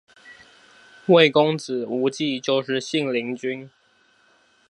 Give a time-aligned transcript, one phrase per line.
[1.05, 3.69] 魏公子無忌就是信陵君